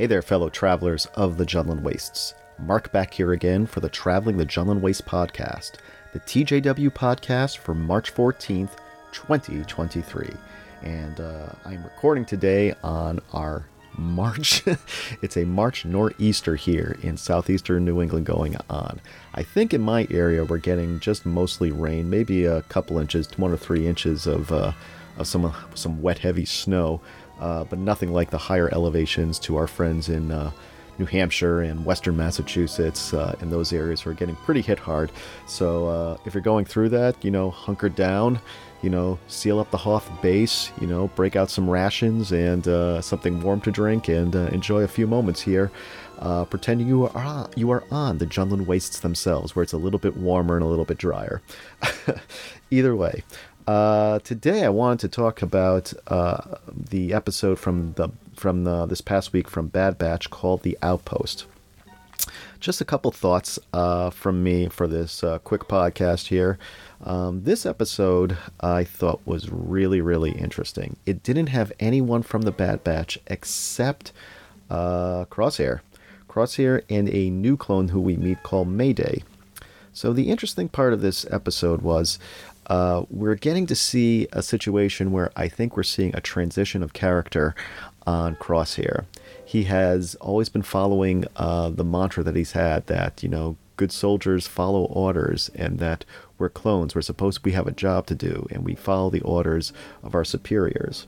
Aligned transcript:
Hey 0.00 0.06
there, 0.06 0.22
fellow 0.22 0.48
travelers 0.48 1.04
of 1.14 1.36
the 1.36 1.44
Jundland 1.44 1.82
Wastes. 1.82 2.32
Mark 2.58 2.90
back 2.90 3.12
here 3.12 3.32
again 3.32 3.66
for 3.66 3.80
the 3.80 3.90
Traveling 3.90 4.38
the 4.38 4.46
Jundland 4.46 4.80
Waste 4.80 5.04
podcast, 5.04 5.72
the 6.14 6.20
TJW 6.20 6.88
podcast 6.88 7.58
for 7.58 7.74
March 7.74 8.14
14th, 8.14 8.78
2023. 9.12 10.30
And 10.82 11.20
uh, 11.20 11.50
I'm 11.66 11.84
recording 11.84 12.24
today 12.24 12.72
on 12.82 13.20
our 13.34 13.66
March. 13.98 14.62
it's 15.22 15.36
a 15.36 15.44
March 15.44 15.84
nor'easter 15.84 16.56
here 16.56 16.96
in 17.02 17.18
southeastern 17.18 17.84
New 17.84 18.00
England 18.00 18.24
going 18.24 18.56
on. 18.70 19.02
I 19.34 19.42
think 19.42 19.74
in 19.74 19.82
my 19.82 20.08
area 20.10 20.46
we're 20.46 20.56
getting 20.56 20.98
just 21.00 21.26
mostly 21.26 21.72
rain, 21.72 22.08
maybe 22.08 22.46
a 22.46 22.62
couple 22.62 22.98
inches, 22.98 23.28
one 23.36 23.52
or 23.52 23.58
three 23.58 23.86
inches 23.86 24.26
of, 24.26 24.50
uh, 24.50 24.72
of 25.18 25.26
some 25.26 25.52
some 25.74 26.00
wet, 26.00 26.20
heavy 26.20 26.46
snow, 26.46 27.02
uh, 27.40 27.64
but 27.64 27.78
nothing 27.78 28.12
like 28.12 28.30
the 28.30 28.38
higher 28.38 28.68
elevations 28.72 29.38
to 29.40 29.56
our 29.56 29.66
friends 29.66 30.08
in. 30.08 30.30
Uh, 30.30 30.50
New 30.98 31.06
Hampshire 31.06 31.62
and 31.62 31.86
Western 31.86 32.14
Massachusetts 32.14 33.14
uh, 33.14 33.34
and 33.40 33.50
those 33.50 33.72
areas 33.72 34.02
who 34.02 34.10
are 34.10 34.14
getting 34.14 34.36
pretty 34.36 34.60
hit 34.60 34.78
hard. 34.78 35.10
So 35.46 35.86
uh, 35.86 36.16
if 36.26 36.34
you're 36.34 36.42
going 36.42 36.66
through 36.66 36.90
that, 36.90 37.24
you 37.24 37.30
know, 37.30 37.50
hunker 37.50 37.88
down, 37.88 38.38
you 38.82 38.90
know, 38.90 39.18
seal 39.26 39.58
up 39.58 39.70
the 39.70 39.78
Hoth 39.78 40.10
base, 40.20 40.70
you 40.78 40.86
know, 40.86 41.08
break 41.08 41.36
out 41.36 41.48
some 41.50 41.68
rations 41.68 42.32
and 42.32 42.68
uh, 42.68 43.00
something 43.00 43.40
warm 43.40 43.62
to 43.62 43.70
drink, 43.70 44.08
and 44.08 44.36
uh, 44.36 44.48
enjoy 44.48 44.82
a 44.82 44.88
few 44.88 45.06
moments 45.06 45.40
here, 45.40 45.70
pretending 46.50 46.86
you 46.86 47.08
are 47.08 47.48
you 47.56 47.70
are 47.70 47.84
on 47.90 48.18
the 48.18 48.26
Jundland 48.26 48.66
Wastes 48.66 49.00
themselves, 49.00 49.56
where 49.56 49.62
it's 49.62 49.72
a 49.72 49.78
little 49.78 49.98
bit 49.98 50.16
warmer 50.16 50.56
and 50.56 50.64
a 50.64 50.68
little 50.68 50.84
bit 50.84 50.98
drier. 50.98 51.42
Either 52.70 52.94
way. 52.94 53.24
Uh, 53.70 54.18
today, 54.24 54.64
I 54.64 54.68
wanted 54.68 54.98
to 54.98 55.08
talk 55.08 55.42
about 55.42 55.92
uh, 56.08 56.56
the 56.90 57.14
episode 57.14 57.56
from 57.60 57.92
the 57.92 58.08
from 58.34 58.64
the, 58.64 58.84
this 58.86 59.00
past 59.00 59.32
week 59.32 59.46
from 59.46 59.68
Bad 59.68 59.96
Batch 59.96 60.28
called 60.28 60.64
"The 60.64 60.76
Outpost." 60.82 61.46
Just 62.58 62.80
a 62.80 62.84
couple 62.84 63.12
thoughts 63.12 63.60
uh, 63.72 64.10
from 64.10 64.42
me 64.42 64.68
for 64.68 64.88
this 64.88 65.22
quick 65.44 65.68
podcast 65.68 66.26
here. 66.26 66.58
Um, 67.04 67.44
this 67.44 67.64
episode 67.64 68.36
I 68.60 68.82
thought 68.82 69.20
was 69.24 69.48
really, 69.52 70.00
really 70.00 70.32
interesting. 70.32 70.96
It 71.06 71.22
didn't 71.22 71.50
have 71.50 71.72
anyone 71.78 72.24
from 72.24 72.42
the 72.42 72.50
Bad 72.50 72.82
Batch 72.82 73.20
except 73.28 74.10
uh, 74.68 75.26
Crosshair. 75.26 75.78
Crosshair 76.28 76.82
and 76.90 77.08
a 77.08 77.30
new 77.30 77.56
clone 77.56 77.90
who 77.90 78.00
we 78.00 78.16
meet 78.16 78.42
called 78.42 78.66
Mayday. 78.66 79.22
So, 79.92 80.12
the 80.12 80.30
interesting 80.30 80.68
part 80.68 80.92
of 80.92 81.00
this 81.00 81.26
episode 81.30 81.82
was 81.82 82.18
uh, 82.66 83.04
we're 83.10 83.34
getting 83.34 83.66
to 83.66 83.74
see 83.74 84.28
a 84.32 84.42
situation 84.42 85.12
where 85.12 85.30
I 85.36 85.48
think 85.48 85.76
we're 85.76 85.82
seeing 85.82 86.14
a 86.14 86.20
transition 86.20 86.82
of 86.82 86.92
character 86.92 87.54
on 88.06 88.36
Crosshair. 88.36 89.06
He 89.44 89.64
has 89.64 90.14
always 90.16 90.48
been 90.48 90.62
following 90.62 91.24
uh, 91.36 91.70
the 91.70 91.84
mantra 91.84 92.22
that 92.22 92.36
he's 92.36 92.52
had 92.52 92.86
that, 92.86 93.22
you 93.22 93.28
know, 93.28 93.56
good 93.76 93.90
soldiers 93.90 94.46
follow 94.46 94.84
orders 94.84 95.50
and 95.54 95.78
that 95.78 96.04
we're 96.38 96.50
clones. 96.50 96.94
We're 96.94 97.00
supposed 97.00 97.44
we 97.44 97.52
have 97.52 97.66
a 97.66 97.72
job 97.72 98.06
to 98.06 98.14
do, 98.14 98.46
and 98.50 98.64
we 98.64 98.74
follow 98.74 99.10
the 99.10 99.22
orders 99.22 99.72
of 100.02 100.14
our 100.14 100.24
superiors. 100.24 101.06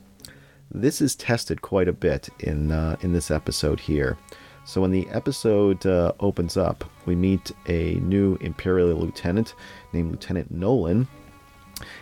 This 0.71 1.01
is 1.01 1.15
tested 1.15 1.61
quite 1.61 1.87
a 1.87 1.93
bit 1.93 2.29
in 2.39 2.71
uh, 2.71 2.95
in 3.01 3.13
this 3.13 3.29
episode 3.29 3.79
here. 3.79 4.17
So 4.65 4.81
when 4.81 4.91
the 4.91 5.07
episode 5.09 5.85
uh, 5.85 6.13
opens 6.19 6.57
up, 6.57 6.83
we 7.05 7.15
meet 7.15 7.51
a 7.67 7.95
new 7.95 8.37
Imperial 8.41 8.97
lieutenant 8.97 9.55
named 9.91 10.11
Lieutenant 10.11 10.49
Nolan, 10.51 11.07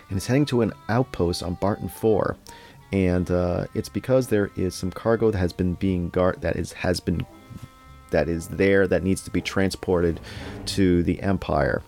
and 0.09 0.15
he's 0.15 0.27
heading 0.27 0.45
to 0.47 0.61
an 0.61 0.73
outpost 0.89 1.43
on 1.43 1.55
Barton 1.55 1.89
Four, 1.89 2.37
and 2.91 3.29
uh, 3.31 3.65
it's 3.73 3.89
because 3.89 4.27
there 4.27 4.51
is 4.55 4.75
some 4.75 4.91
cargo 4.91 5.31
that 5.31 5.37
has 5.37 5.53
been 5.53 5.75
being 5.75 6.09
guard 6.09 6.41
that 6.41 6.55
is 6.55 6.73
has 6.73 6.99
been 6.99 7.25
that 8.11 8.29
is 8.29 8.47
there 8.47 8.87
that 8.87 9.03
needs 9.03 9.21
to 9.23 9.31
be 9.31 9.41
transported 9.41 10.19
to 10.65 11.03
the 11.03 11.21
Empire. 11.21 11.81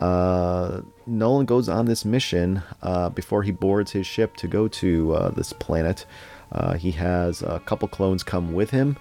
Uh, 0.00 0.82
Nolan 1.06 1.46
goes 1.46 1.68
on 1.68 1.86
this 1.86 2.04
mission 2.04 2.62
uh, 2.82 3.08
before 3.10 3.42
he 3.42 3.52
boards 3.52 3.92
his 3.92 4.06
ship 4.06 4.36
to 4.36 4.48
go 4.48 4.68
to 4.68 5.14
uh, 5.14 5.30
this 5.30 5.52
planet. 5.52 6.04
Uh, 6.52 6.74
he 6.74 6.90
has 6.92 7.42
a 7.42 7.60
couple 7.60 7.88
clones 7.88 8.22
come 8.22 8.52
with 8.52 8.70
him, 8.70 8.96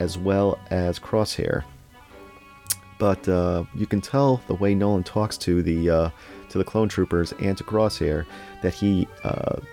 as 0.00 0.16
well 0.16 0.58
as 0.70 0.98
Crosshair. 0.98 1.64
But 2.98 3.28
uh, 3.28 3.64
you 3.74 3.86
can 3.86 4.00
tell 4.00 4.40
the 4.46 4.54
way 4.54 4.74
Nolan 4.74 5.04
talks 5.04 5.36
to 5.38 5.62
the 5.62 5.90
uh, 5.90 6.10
to 6.48 6.58
the 6.58 6.64
clone 6.64 6.88
troopers 6.88 7.32
and 7.40 7.56
to 7.58 7.64
Crosshair 7.64 8.24
that 8.62 8.72
he, 8.72 9.06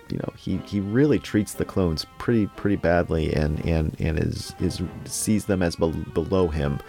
you 0.09 0.17
know, 0.17 0.33
he, 0.35 0.57
he 0.65 0.79
really 0.79 1.19
treats 1.19 1.53
the 1.53 1.63
clones 1.63 2.05
pretty 2.17 2.47
pretty 2.47 2.75
badly 2.75 3.33
and 3.33 3.63
and 3.65 3.95
and 3.99 4.19
is 4.19 4.53
is 4.59 4.81
sees 5.05 5.45
them 5.45 5.61
as 5.61 5.75
be- 5.75 6.05
below 6.13 6.47
him. 6.47 6.79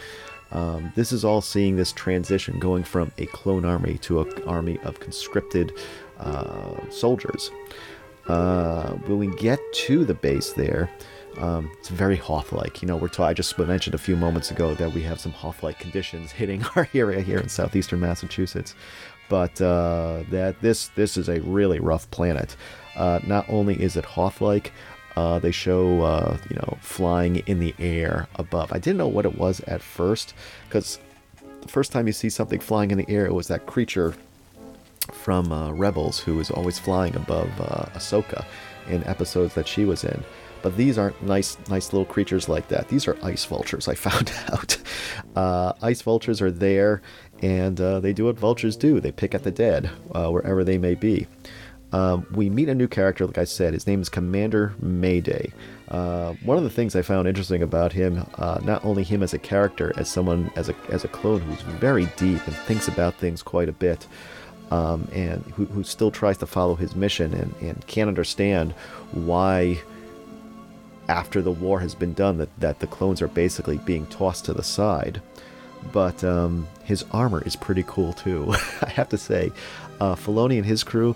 Um, 0.52 0.92
this 0.94 1.12
is 1.12 1.24
all 1.24 1.40
seeing 1.40 1.76
this 1.76 1.92
transition 1.92 2.58
going 2.58 2.84
from 2.84 3.12
a 3.18 3.26
clone 3.26 3.64
army 3.64 3.98
to 3.98 4.20
an 4.20 4.42
army 4.44 4.78
of 4.84 5.00
conscripted 5.00 5.72
uh, 6.18 6.88
soldiers. 6.90 7.50
Uh, 8.28 8.92
when 9.06 9.18
we 9.18 9.26
get 9.36 9.60
to 9.72 10.04
the 10.04 10.14
base 10.14 10.52
there, 10.52 10.88
um, 11.38 11.70
it's 11.78 11.88
very 11.88 12.16
Hoth-like. 12.16 12.82
You 12.82 12.88
know, 12.88 12.96
we're 12.96 13.10
I 13.18 13.34
just 13.34 13.58
mentioned 13.58 13.94
a 13.94 13.98
few 13.98 14.16
moments 14.16 14.50
ago 14.50 14.74
that 14.74 14.92
we 14.92 15.02
have 15.02 15.20
some 15.20 15.32
Hoth-like 15.32 15.78
conditions 15.78 16.32
hitting 16.40 16.64
our 16.76 16.88
area 16.94 17.20
here 17.20 17.38
in 17.38 17.48
southeastern 17.48 18.00
Massachusetts, 18.00 18.74
but 19.28 19.60
uh, 19.60 20.24
that 20.30 20.60
this 20.60 20.88
this 20.88 21.16
is 21.16 21.28
a 21.28 21.40
really 21.40 21.80
rough 21.80 22.10
planet. 22.10 22.56
Uh, 22.96 23.20
not 23.26 23.44
only 23.48 23.80
is 23.82 23.96
it 23.96 24.04
Hoth-like, 24.04 24.72
uh, 25.16 25.38
they 25.38 25.50
show, 25.50 26.02
uh, 26.02 26.36
you 26.50 26.56
know, 26.56 26.78
flying 26.80 27.36
in 27.46 27.60
the 27.60 27.74
air 27.78 28.28
above. 28.36 28.72
I 28.72 28.78
didn't 28.78 28.98
know 28.98 29.08
what 29.08 29.24
it 29.24 29.38
was 29.38 29.60
at 29.60 29.82
first, 29.82 30.34
because 30.68 30.98
the 31.60 31.68
first 31.68 31.92
time 31.92 32.06
you 32.06 32.12
see 32.12 32.30
something 32.30 32.60
flying 32.60 32.90
in 32.90 32.98
the 32.98 33.08
air, 33.08 33.26
it 33.26 33.32
was 33.32 33.48
that 33.48 33.66
creature 33.66 34.14
from 35.12 35.52
uh, 35.52 35.70
Rebels 35.72 36.18
who 36.18 36.36
was 36.36 36.50
always 36.50 36.78
flying 36.78 37.14
above 37.14 37.48
uh, 37.60 37.86
Ahsoka 37.94 38.44
in 38.88 39.04
episodes 39.04 39.54
that 39.54 39.68
she 39.68 39.84
was 39.84 40.04
in. 40.04 40.24
But 40.64 40.78
these 40.78 40.96
aren't 40.96 41.22
nice, 41.22 41.58
nice 41.68 41.92
little 41.92 42.06
creatures 42.06 42.48
like 42.48 42.68
that. 42.68 42.88
These 42.88 43.06
are 43.06 43.18
ice 43.22 43.44
vultures. 43.44 43.86
I 43.86 43.94
found 44.08 44.32
out. 44.50 44.78
Uh, 45.36 45.74
ice 45.82 46.00
vultures 46.00 46.40
are 46.40 46.50
there, 46.50 47.02
and 47.42 47.78
uh, 47.78 48.00
they 48.00 48.14
do 48.14 48.24
what 48.24 48.38
vultures 48.38 48.74
do. 48.74 48.98
They 48.98 49.12
pick 49.12 49.34
at 49.34 49.44
the 49.44 49.50
dead 49.50 49.90
wherever 50.08 50.64
they 50.64 50.78
may 50.78 50.94
be. 50.94 51.26
Um, 51.92 52.26
we 52.32 52.48
meet 52.50 52.68
a 52.70 52.74
new 52.74 52.88
character, 52.88 53.26
like 53.26 53.36
I 53.36 53.44
said. 53.44 53.74
His 53.74 53.86
name 53.86 54.00
is 54.00 54.08
Commander 54.08 54.74
Mayday. 54.80 55.52
Uh, 55.88 56.32
one 56.42 56.56
of 56.56 56.64
the 56.64 56.70
things 56.70 56.96
I 56.96 57.02
found 57.02 57.28
interesting 57.28 57.62
about 57.62 57.92
him, 57.92 58.26
uh, 58.36 58.58
not 58.64 58.84
only 58.86 59.04
him 59.04 59.22
as 59.22 59.34
a 59.34 59.38
character, 59.38 59.92
as 59.96 60.08
someone 60.08 60.50
as 60.56 60.70
a 60.70 60.74
as 60.88 61.04
a 61.04 61.08
clone 61.08 61.40
who's 61.42 61.60
very 61.60 62.06
deep 62.16 62.44
and 62.46 62.56
thinks 62.56 62.88
about 62.88 63.14
things 63.14 63.42
quite 63.42 63.68
a 63.68 63.72
bit, 63.72 64.06
um, 64.70 65.06
and 65.12 65.44
who, 65.54 65.66
who 65.66 65.84
still 65.84 66.10
tries 66.10 66.38
to 66.38 66.46
follow 66.46 66.74
his 66.74 66.96
mission 66.96 67.34
and, 67.34 67.54
and 67.60 67.86
can't 67.86 68.08
understand 68.08 68.72
why 69.12 69.80
after 71.08 71.42
the 71.42 71.50
war 71.50 71.80
has 71.80 71.94
been 71.94 72.14
done 72.14 72.38
that, 72.38 72.60
that 72.60 72.80
the 72.80 72.86
clones 72.86 73.20
are 73.20 73.28
basically 73.28 73.78
being 73.78 74.06
tossed 74.06 74.44
to 74.46 74.52
the 74.52 74.62
side 74.62 75.20
but 75.92 76.24
um, 76.24 76.66
his 76.84 77.04
armor 77.12 77.42
is 77.44 77.56
pretty 77.56 77.84
cool 77.86 78.14
too. 78.14 78.54
I 78.80 78.88
have 78.88 79.10
to 79.10 79.18
say, 79.18 79.52
uh, 80.00 80.14
Filoni 80.14 80.56
and 80.56 80.64
his 80.64 80.82
crew 80.82 81.14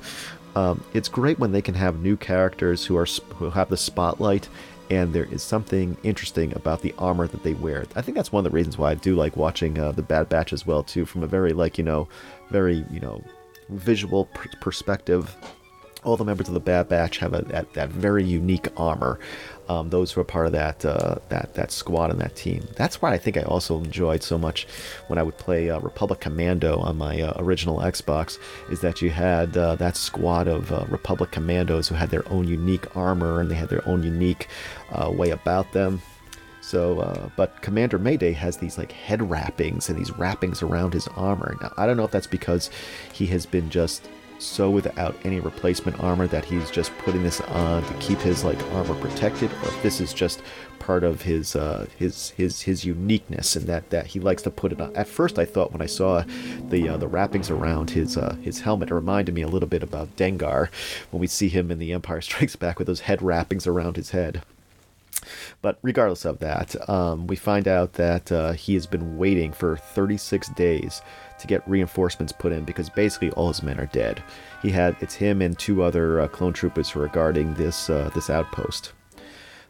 um, 0.58 0.82
it's 0.92 1.08
great 1.08 1.38
when 1.38 1.52
they 1.52 1.62
can 1.62 1.74
have 1.74 2.00
new 2.00 2.16
characters 2.16 2.84
who 2.84 2.96
are 2.96 3.06
who 3.36 3.50
have 3.50 3.68
the 3.68 3.76
spotlight, 3.76 4.48
and 4.90 5.12
there 5.12 5.26
is 5.26 5.42
something 5.42 5.96
interesting 6.02 6.52
about 6.56 6.82
the 6.82 6.94
armor 6.98 7.28
that 7.28 7.42
they 7.44 7.54
wear. 7.54 7.84
I 7.94 8.02
think 8.02 8.16
that's 8.16 8.32
one 8.32 8.44
of 8.44 8.50
the 8.50 8.56
reasons 8.56 8.76
why 8.76 8.90
I 8.90 8.94
do 8.94 9.14
like 9.14 9.36
watching 9.36 9.78
uh, 9.78 9.92
the 9.92 10.02
Bad 10.02 10.28
Batch 10.28 10.52
as 10.52 10.66
well 10.66 10.82
too, 10.82 11.04
from 11.04 11.22
a 11.22 11.28
very 11.28 11.52
like 11.52 11.78
you 11.78 11.84
know, 11.84 12.08
very 12.50 12.84
you 12.90 12.98
know, 12.98 13.22
visual 13.68 14.24
pr- 14.26 14.48
perspective. 14.60 15.36
All 16.08 16.16
the 16.16 16.24
members 16.24 16.48
of 16.48 16.54
the 16.54 16.60
Bad 16.60 16.88
Batch 16.88 17.18
have 17.18 17.34
a, 17.34 17.42
that, 17.42 17.74
that 17.74 17.90
very 17.90 18.24
unique 18.24 18.68
armor 18.76 19.18
um, 19.68 19.90
those 19.90 20.12
who 20.12 20.20
are 20.20 20.24
part 20.24 20.46
of 20.46 20.52
that 20.52 20.84
uh, 20.84 21.16
that 21.28 21.54
that 21.54 21.70
squad 21.70 22.10
and 22.10 22.20
that 22.20 22.34
team. 22.34 22.66
That's 22.76 23.02
why 23.02 23.12
I 23.12 23.18
think 23.18 23.36
I 23.36 23.42
also 23.42 23.78
enjoyed 23.78 24.22
so 24.22 24.38
much 24.38 24.66
when 25.08 25.18
I 25.18 25.22
would 25.22 25.36
play 25.36 25.70
uh, 25.70 25.78
Republic 25.80 26.20
Commando 26.20 26.78
on 26.78 26.96
my 26.96 27.20
uh, 27.20 27.34
original 27.36 27.78
Xbox. 27.78 28.38
Is 28.70 28.80
that 28.80 29.02
you 29.02 29.10
had 29.10 29.56
uh, 29.56 29.76
that 29.76 29.96
squad 29.96 30.48
of 30.48 30.72
uh, 30.72 30.86
Republic 30.88 31.30
Commandos 31.30 31.88
who 31.88 31.94
had 31.94 32.10
their 32.10 32.26
own 32.32 32.48
unique 32.48 32.96
armor 32.96 33.40
and 33.40 33.50
they 33.50 33.54
had 33.54 33.68
their 33.68 33.86
own 33.86 34.02
unique 34.02 34.48
uh, 34.92 35.10
way 35.10 35.30
about 35.30 35.72
them. 35.72 36.00
So, 36.60 37.30
but 37.36 37.62
Commander 37.62 37.98
Mayday 37.98 38.32
has 38.32 38.58
these 38.58 38.76
like 38.76 38.92
head 38.92 39.30
wrappings 39.30 39.88
and 39.88 39.98
these 39.98 40.10
wrappings 40.10 40.62
around 40.62 40.92
his 40.92 41.08
armor. 41.08 41.56
Now, 41.62 41.72
I 41.78 41.86
don't 41.86 41.96
know 41.96 42.04
if 42.04 42.10
that's 42.10 42.26
because 42.26 42.68
he 43.10 43.24
has 43.28 43.46
been 43.46 43.70
just 43.70 44.06
so 44.38 44.70
without 44.70 45.16
any 45.24 45.40
replacement 45.40 45.98
armor 46.00 46.26
that 46.28 46.44
he's 46.44 46.70
just 46.70 46.96
putting 46.98 47.22
this 47.22 47.40
on 47.40 47.84
to 47.84 47.94
keep 47.94 48.18
his 48.18 48.44
like 48.44 48.62
armor 48.72 48.94
protected, 48.94 49.50
or 49.52 49.68
if 49.68 49.82
this 49.82 50.00
is 50.00 50.12
just 50.12 50.42
part 50.78 51.04
of 51.04 51.22
his 51.22 51.54
uh, 51.56 51.86
his 51.98 52.30
his 52.30 52.62
his 52.62 52.84
uniqueness 52.84 53.56
and 53.56 53.66
that 53.66 53.90
that 53.90 54.06
he 54.06 54.20
likes 54.20 54.42
to 54.42 54.50
put 54.50 54.72
it 54.72 54.80
on. 54.80 54.94
At 54.96 55.08
first, 55.08 55.38
I 55.38 55.44
thought 55.44 55.72
when 55.72 55.82
I 55.82 55.86
saw 55.86 56.24
the 56.68 56.88
uh, 56.88 56.96
the 56.96 57.08
wrappings 57.08 57.50
around 57.50 57.90
his 57.90 58.16
uh, 58.16 58.36
his 58.36 58.60
helmet, 58.60 58.90
it 58.90 58.94
reminded 58.94 59.34
me 59.34 59.42
a 59.42 59.48
little 59.48 59.68
bit 59.68 59.82
about 59.82 60.16
Dengar 60.16 60.68
when 61.10 61.20
we 61.20 61.26
see 61.26 61.48
him 61.48 61.70
in 61.70 61.78
The 61.78 61.92
Empire 61.92 62.20
Strikes 62.20 62.56
Back 62.56 62.78
with 62.78 62.86
those 62.86 63.00
head 63.00 63.22
wrappings 63.22 63.66
around 63.66 63.96
his 63.96 64.10
head. 64.10 64.42
But 65.60 65.78
regardless 65.82 66.24
of 66.24 66.38
that, 66.38 66.88
um, 66.88 67.26
we 67.26 67.36
find 67.36 67.66
out 67.66 67.94
that 67.94 68.30
uh, 68.30 68.52
he 68.52 68.74
has 68.74 68.86
been 68.86 69.18
waiting 69.18 69.52
for 69.52 69.76
36 69.76 70.48
days 70.50 71.02
to 71.38 71.46
get 71.46 71.68
reinforcements 71.68 72.32
put 72.32 72.52
in 72.52 72.64
because 72.64 72.90
basically 72.90 73.30
all 73.32 73.48
his 73.48 73.62
men 73.62 73.78
are 73.78 73.86
dead. 73.86 74.22
He 74.62 74.70
had 74.70 74.96
it's 75.00 75.14
him 75.14 75.42
and 75.42 75.58
two 75.58 75.82
other 75.82 76.20
uh, 76.20 76.28
clone 76.28 76.52
troopers 76.52 76.90
who 76.90 77.00
are 77.00 77.08
guarding 77.08 77.54
this 77.54 77.90
uh, 77.90 78.10
this 78.14 78.30
outpost. 78.30 78.92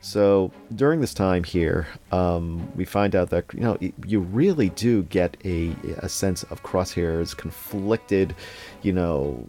So 0.00 0.52
during 0.76 1.00
this 1.00 1.12
time 1.12 1.42
here, 1.42 1.88
um, 2.12 2.70
we 2.76 2.84
find 2.84 3.16
out 3.16 3.30
that 3.30 3.46
you 3.52 3.60
know 3.60 3.78
you 4.06 4.20
really 4.20 4.68
do 4.70 5.02
get 5.04 5.36
a, 5.44 5.74
a 5.98 6.08
sense 6.08 6.44
of 6.44 6.62
Crosshair's 6.62 7.34
conflicted, 7.34 8.34
you 8.82 8.92
know, 8.92 9.48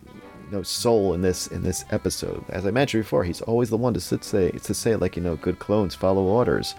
know, 0.51 0.63
soul 0.63 1.13
in 1.13 1.21
this 1.21 1.47
in 1.47 1.63
this 1.63 1.85
episode. 1.91 2.43
As 2.49 2.65
I 2.65 2.71
mentioned 2.71 3.03
before, 3.03 3.23
he's 3.23 3.41
always 3.41 3.69
the 3.69 3.77
one 3.77 3.93
to 3.93 3.99
sit 3.99 4.23
say 4.23 4.51
to 4.51 4.73
say 4.73 4.95
like 4.95 5.15
you 5.15 5.21
know 5.21 5.35
good 5.35 5.59
clones 5.59 5.95
follow 5.95 6.23
orders, 6.23 6.75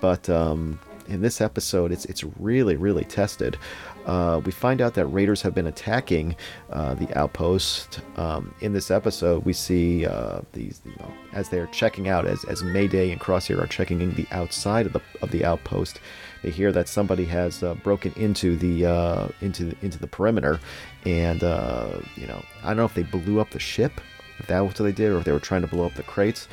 but 0.00 0.28
um, 0.30 0.78
in 1.10 1.20
this 1.20 1.40
episode, 1.40 1.92
it's 1.92 2.04
it's 2.06 2.24
really 2.38 2.76
really 2.76 3.04
tested. 3.04 3.58
Uh, 4.06 4.40
we 4.44 4.50
find 4.50 4.80
out 4.80 4.94
that 4.94 5.06
raiders 5.06 5.42
have 5.42 5.54
been 5.54 5.66
attacking 5.66 6.34
uh, 6.70 6.94
the 6.94 7.16
outpost. 7.18 8.00
Um, 8.16 8.54
in 8.60 8.72
this 8.72 8.90
episode, 8.90 9.44
we 9.44 9.52
see 9.52 10.06
uh, 10.06 10.40
these 10.52 10.80
you 10.84 10.92
know, 10.98 11.12
as 11.34 11.50
they're 11.50 11.66
checking 11.66 12.08
out, 12.08 12.26
as, 12.26 12.44
as 12.44 12.62
Mayday 12.62 13.10
and 13.10 13.20
Crosshair 13.20 13.62
are 13.62 13.66
checking 13.66 14.00
in 14.00 14.14
the 14.14 14.26
outside 14.30 14.86
of 14.86 14.92
the 14.92 15.02
of 15.20 15.30
the 15.30 15.44
outpost. 15.44 16.00
They 16.42 16.50
hear 16.50 16.72
that 16.72 16.88
somebody 16.88 17.26
has 17.26 17.62
uh, 17.62 17.74
broken 17.74 18.12
into 18.16 18.56
the 18.56 18.86
uh, 18.86 19.28
into 19.42 19.64
the, 19.66 19.76
into 19.82 19.98
the 19.98 20.06
perimeter, 20.06 20.60
and 21.04 21.42
uh, 21.44 21.98
you 22.16 22.26
know 22.26 22.42
I 22.62 22.68
don't 22.68 22.78
know 22.78 22.84
if 22.86 22.94
they 22.94 23.02
blew 23.02 23.40
up 23.40 23.50
the 23.50 23.58
ship, 23.58 24.00
if 24.38 24.46
that 24.46 24.60
was 24.60 24.78
what 24.78 24.86
they 24.86 24.92
did, 24.92 25.12
or 25.12 25.18
if 25.18 25.24
they 25.24 25.32
were 25.32 25.40
trying 25.40 25.62
to 25.62 25.68
blow 25.68 25.84
up 25.84 25.94
the 25.94 26.02
crates. 26.02 26.48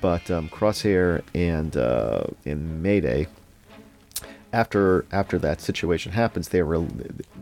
But 0.00 0.30
um, 0.30 0.48
Crosshair 0.50 1.22
and 1.34 1.74
and 2.46 2.82
Mayday 2.82 3.26
after 4.52 5.04
after 5.12 5.38
that 5.38 5.60
situation 5.60 6.12
happens, 6.12 6.48
they 6.48 6.62
were, 6.62 6.76
you 6.76 6.88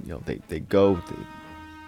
know, 0.04 0.22
they, 0.26 0.40
they 0.48 0.60
go 0.60 0.94
they, 0.94 1.26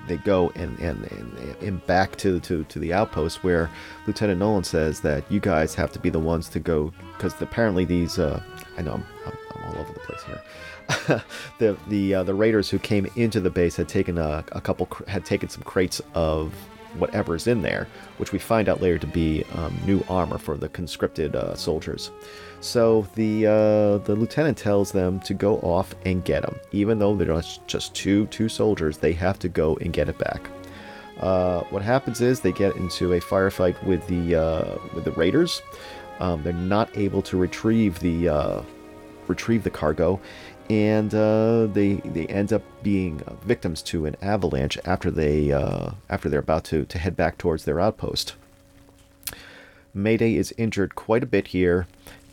they 0.09 0.17
go 0.17 0.51
and, 0.57 0.79
and, 0.81 1.05
and, 1.05 1.57
and 1.63 1.87
back 1.87 2.17
to, 2.17 2.41
to, 2.41 2.65
to 2.65 2.79
the 2.81 2.93
outpost 2.93 3.45
where 3.45 3.71
Lieutenant 4.07 4.41
Nolan 4.41 4.65
says 4.65 5.01
that 5.03 5.31
you 5.31 5.39
guys 5.39 5.75
have 5.75 5.93
to 5.93 5.99
be 6.01 6.11
the 6.11 6.19
ones 6.19 6.49
to 6.51 6.61
go 6.61 6.93
because 7.17 7.41
apparently 7.41 7.85
these 7.85 8.19
uh, 8.19 8.43
I 8.77 8.83
know 8.83 8.95
I'm, 8.95 9.07
I'm, 9.27 9.33
I'm, 9.55 9.63
all 9.65 9.81
over 9.81 9.93
the 9.93 10.01
place 10.01 10.23
here. 10.25 11.23
the 11.59 11.77
the 11.89 12.15
uh, 12.17 12.23
the 12.25 12.35
raiders 12.35 12.69
who 12.69 12.79
came 12.79 13.07
into 13.17 13.41
the 13.41 13.51
base 13.51 13.77
had 13.77 13.89
taken 13.89 14.19
a, 14.19 14.45
a 14.53 14.61
couple 14.61 14.89
had 15.07 15.25
taken 15.25 15.49
some 15.49 15.63
crates 15.63 16.01
of 16.15 16.53
whatever's 16.99 17.47
in 17.47 17.63
there, 17.63 17.89
which 18.19 18.33
we 18.33 18.39
find 18.39 18.69
out 18.69 18.81
later 18.81 18.99
to 18.99 19.07
be 19.07 19.45
um, 19.55 19.77
new 19.87 20.05
armor 20.09 20.39
for 20.39 20.57
the 20.57 20.69
conscripted 20.69 21.37
uh, 21.37 21.55
soldiers. 21.55 22.11
So 22.61 23.07
the 23.15 23.47
uh, 23.47 23.99
the 24.05 24.15
lieutenant 24.15 24.57
tells 24.57 24.93
them 24.93 25.21
to 25.21 25.35
go 25.35 25.59
off 25.59 25.95
and 26.05 26.25
get 26.25 26.43
them, 26.43 26.59
even 26.71 26.99
though 26.99 27.17
they're 27.17 27.43
just 27.67 27.95
two 27.95 28.27
two 28.27 28.49
soldiers. 28.49 28.99
They 28.99 29.13
have 29.15 29.39
to 29.41 29.49
go 29.49 29.77
and 29.77 29.93
get 29.93 30.09
it 30.09 30.19
back. 30.19 30.49
Uh, 31.21 31.63
what 31.71 31.83
happens 31.83 32.21
is 32.21 32.41
they 32.41 32.53
get 32.53 32.75
into 32.77 33.13
a 33.15 33.21
firefight 33.21 33.83
with 33.85 34.07
the 34.07 34.37
uh, 34.37 34.79
with 34.95 35.05
the 35.05 35.13
raiders. 35.13 35.63
Um, 36.21 36.43
they're 36.43 36.53
not 36.53 36.97
able 36.97 37.23
to 37.23 37.37
retrieve 37.37 37.99
the 37.99 38.29
uh, 38.29 38.63
retrieve 39.27 39.65
the 39.65 39.71
cargo, 39.71 40.21
and 40.73 41.15
uh, 41.15 41.67
they 41.67 41.97
they 41.97 42.27
end 42.29 42.51
up 42.51 42.63
being 42.83 43.21
victims 43.45 43.83
to 43.83 44.07
an 44.07 44.17
avalanche 44.23 44.79
after 44.87 45.11
they 45.11 45.53
uh, 45.53 45.91
after 46.09 46.31
they're 46.31 46.41
about 46.41 46.65
to 46.65 46.87
to 46.87 46.99
head 46.99 47.15
back 47.15 47.37
towards 47.37 47.67
their 47.67 47.79
outpost. 47.79 48.35
Mayday 49.93 50.37
is 50.37 50.55
injured 50.57 50.95
quite 50.95 51.23
a 51.23 51.27
bit 51.27 51.49
here. 51.49 51.87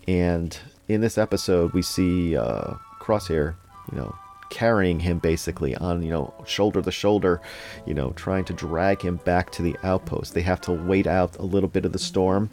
And 0.08 0.58
in 0.88 1.02
this 1.02 1.18
episode, 1.18 1.74
we 1.74 1.82
see 1.82 2.38
uh, 2.38 2.76
Crosshair, 3.02 3.56
you 3.92 3.98
know, 3.98 4.16
carrying 4.50 5.02
him 5.02 5.20
basically 5.20 5.76
on, 5.76 6.02
you 6.02 6.10
know, 6.10 6.34
shoulder 6.46 6.82
to 6.82 6.92
shoulder, 6.92 7.42
you 7.86 7.94
know, 7.94 8.12
trying 8.12 8.46
to 8.46 8.54
drag 8.54 9.02
him 9.02 9.18
back 9.18 9.52
to 9.52 9.62
the 9.62 9.76
outpost. 9.84 10.34
They 10.34 10.42
have 10.44 10.62
to 10.62 10.72
wait 10.72 11.08
out 11.08 11.38
a 11.38 11.44
little 11.44 11.70
bit 11.70 11.84
of 11.84 11.92
the 11.92 12.00
storm. 12.00 12.50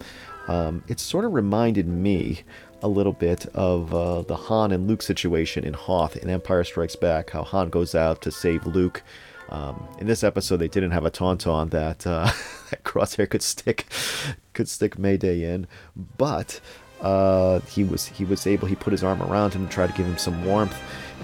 Um, 0.48 0.82
it 0.88 0.98
sort 0.98 1.24
of 1.24 1.32
reminded 1.32 1.86
me 1.86 2.42
a 2.82 2.88
little 2.88 3.12
bit 3.12 3.46
of 3.55 3.94
uh, 3.94 4.23
the 4.23 4.37
Han 4.37 4.73
and 4.73 4.87
Luke 4.87 5.02
situation 5.02 5.64
in 5.64 5.75
Hoth 5.75 6.17
in 6.17 6.28
Empire 6.28 6.64
Strikes 6.64 6.96
Back, 6.96 7.31
how 7.31 7.43
Han 7.43 7.70
goes 7.70 7.94
out 7.94 8.23
to 8.23 8.31
save 8.31 8.67
Luke. 8.67 9.02
Um, 9.49 9.88
in 9.99 10.06
this 10.06 10.25
episode, 10.25 10.56
they 10.56 10.69
didn't 10.69 10.90
have 10.90 11.06
a 11.06 11.11
tauntaun 11.11 11.70
that, 11.70 12.06
uh, 12.06 12.31
that 12.70 12.82
Crosshair 12.84 13.28
could 13.28 13.43
stick 13.43 13.87
could 14.52 14.69
stick 14.69 14.99
Mayday 14.99 15.43
in, 15.43 15.67
but 16.17 16.61
uh, 17.00 17.60
he 17.60 17.84
was 17.84 18.06
he 18.06 18.25
was 18.25 18.46
able 18.46 18.66
he 18.69 18.75
put 18.75 18.93
his 18.93 19.04
arm 19.04 19.22
around 19.22 19.52
him 19.52 19.66
to 19.66 19.72
try 19.72 19.87
to 19.87 19.93
give 19.93 20.06
him 20.06 20.19
some 20.19 20.44
warmth 20.44 20.76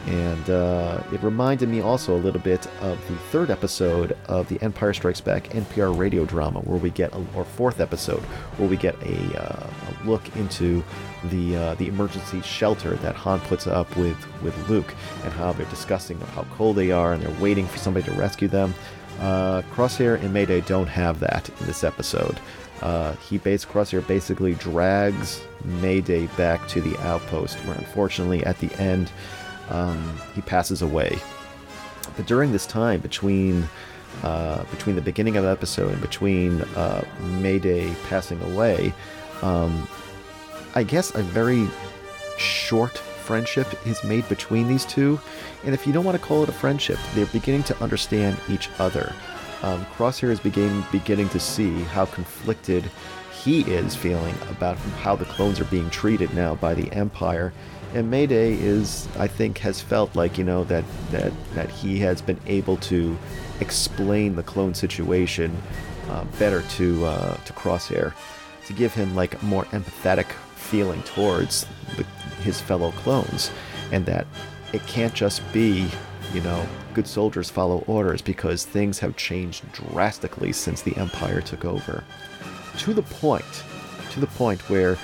and 0.06 0.50
uh, 0.50 1.00
it 1.12 1.22
reminded 1.22 1.68
me 1.68 1.80
also 1.80 2.16
a 2.16 2.18
little 2.18 2.40
bit 2.40 2.66
of 2.80 2.98
the 3.08 3.14
third 3.30 3.50
episode 3.50 4.16
of 4.26 4.48
the 4.48 4.60
Empire 4.60 4.92
Strikes 4.92 5.20
Back 5.20 5.44
NPR 5.50 5.96
radio 5.96 6.24
drama, 6.24 6.58
where 6.60 6.78
we 6.78 6.90
get, 6.90 7.12
a, 7.12 7.24
or 7.36 7.44
fourth 7.44 7.80
episode, 7.80 8.22
where 8.56 8.68
we 8.68 8.76
get 8.76 8.96
a, 9.02 9.40
uh, 9.40 9.70
a 9.70 10.04
look 10.04 10.34
into 10.36 10.82
the 11.24 11.56
uh, 11.56 11.74
the 11.74 11.86
emergency 11.86 12.40
shelter 12.42 12.94
that 12.96 13.14
Han 13.14 13.38
puts 13.40 13.68
up 13.68 13.94
with 13.96 14.16
with 14.42 14.68
Luke, 14.68 14.92
and 15.22 15.32
how 15.34 15.52
they're 15.52 15.66
discussing 15.66 16.18
how 16.34 16.44
cold 16.54 16.76
they 16.76 16.90
are, 16.90 17.12
and 17.12 17.22
they're 17.22 17.40
waiting 17.40 17.66
for 17.66 17.78
somebody 17.78 18.04
to 18.06 18.12
rescue 18.12 18.48
them. 18.48 18.74
Uh, 19.20 19.62
Crosshair 19.72 20.20
and 20.20 20.32
Mayday 20.32 20.62
don't 20.62 20.88
have 20.88 21.20
that 21.20 21.48
in 21.48 21.66
this 21.66 21.84
episode. 21.84 22.40
Uh, 22.82 23.14
he 23.16 23.38
base 23.38 23.64
Crosshair 23.64 24.04
basically 24.06 24.54
drags 24.54 25.40
Mayday 25.64 26.26
back 26.36 26.66
to 26.68 26.80
the 26.80 26.98
outpost, 27.02 27.56
where 27.58 27.76
unfortunately 27.76 28.44
at 28.44 28.58
the 28.58 28.72
end 28.74 29.10
um, 29.70 30.20
he 30.34 30.40
passes 30.40 30.82
away. 30.82 31.18
But 32.16 32.26
during 32.26 32.50
this 32.50 32.66
time 32.66 33.00
between 33.00 33.68
uh, 34.24 34.64
between 34.64 34.96
the 34.96 35.02
beginning 35.02 35.36
of 35.36 35.44
the 35.44 35.50
episode 35.50 35.92
and 35.92 36.00
between 36.00 36.60
uh, 36.60 37.04
Mayday 37.40 37.94
passing 38.08 38.42
away, 38.42 38.92
um, 39.42 39.88
I 40.74 40.82
guess 40.82 41.14
a 41.14 41.22
very 41.22 41.68
short 42.36 42.98
friendship 42.98 43.68
is 43.86 44.02
made 44.02 44.28
between 44.28 44.66
these 44.66 44.84
two. 44.84 45.20
And 45.64 45.72
if 45.72 45.86
you 45.86 45.92
don't 45.92 46.04
want 46.04 46.20
to 46.20 46.24
call 46.24 46.42
it 46.42 46.48
a 46.48 46.52
friendship, 46.52 46.98
they're 47.14 47.26
beginning 47.26 47.62
to 47.64 47.80
understand 47.82 48.36
each 48.48 48.68
other 48.80 49.14
um, 49.62 49.84
Crosshair 49.86 50.30
is 50.30 50.40
beginning 50.40 50.84
beginning 50.90 51.28
to 51.30 51.40
see 51.40 51.82
how 51.82 52.06
conflicted 52.06 52.90
he 53.42 53.62
is 53.62 53.94
feeling 53.96 54.34
about 54.50 54.76
how 54.76 55.16
the 55.16 55.24
clones 55.24 55.58
are 55.60 55.64
being 55.64 55.90
treated 55.90 56.32
now 56.34 56.54
by 56.54 56.74
the 56.74 56.90
Empire. 56.92 57.52
And 57.94 58.10
Mayday 58.10 58.54
is, 58.54 59.08
I 59.18 59.26
think, 59.26 59.58
has 59.58 59.80
felt 59.80 60.14
like 60.16 60.38
you 60.38 60.44
know 60.44 60.64
that 60.64 60.84
that 61.10 61.32
that 61.54 61.70
he 61.70 61.98
has 62.00 62.22
been 62.22 62.40
able 62.46 62.76
to 62.78 63.16
explain 63.60 64.36
the 64.36 64.42
clone 64.42 64.74
situation 64.74 65.56
uh, 66.08 66.24
better 66.38 66.62
to 66.62 67.04
uh, 67.04 67.36
to 67.36 67.52
Crosshair, 67.52 68.14
to 68.66 68.72
give 68.72 68.94
him 68.94 69.14
like 69.14 69.40
a 69.40 69.44
more 69.44 69.64
empathetic 69.66 70.30
feeling 70.56 71.02
towards 71.02 71.66
the, 71.96 72.04
his 72.42 72.60
fellow 72.60 72.92
clones, 72.92 73.50
and 73.90 74.06
that 74.06 74.26
it 74.72 74.86
can't 74.86 75.14
just 75.14 75.40
be 75.52 75.88
you 76.34 76.40
know, 76.40 76.66
good 76.94 77.06
soldiers 77.06 77.50
follow 77.50 77.84
orders 77.86 78.22
because 78.22 78.64
things 78.64 78.98
have 78.98 79.16
changed 79.16 79.70
drastically 79.72 80.52
since 80.52 80.82
the 80.82 80.96
Empire 80.96 81.40
took 81.40 81.64
over. 81.64 82.04
To 82.78 82.94
the 82.94 83.02
point, 83.02 83.64
to 84.12 84.20
the 84.20 84.26
point 84.26 84.60
where, 84.70 84.96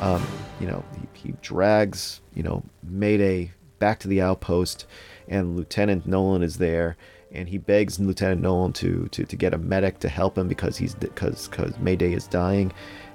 um, 0.00 0.24
you 0.60 0.66
know, 0.66 0.84
he, 0.94 1.28
he 1.28 1.34
drags, 1.42 2.20
you 2.34 2.42
know, 2.42 2.62
Mayday 2.82 3.52
back 3.78 3.98
to 4.00 4.08
the 4.08 4.20
outpost, 4.20 4.86
and 5.28 5.56
Lieutenant 5.56 6.06
Nolan 6.06 6.42
is 6.42 6.58
there, 6.58 6.96
and 7.32 7.48
he 7.48 7.58
begs 7.58 7.98
Lieutenant 7.98 8.40
Nolan 8.40 8.72
to, 8.74 9.08
to, 9.08 9.24
to 9.24 9.36
get 9.36 9.54
a 9.54 9.58
medic 9.58 9.98
to 10.00 10.08
help 10.08 10.38
him 10.38 10.48
because 10.48 10.76
he's 10.76 10.94
because 10.94 11.48
because 11.48 11.76
Mayday 11.78 12.12
is 12.12 12.26
dying, 12.26 12.72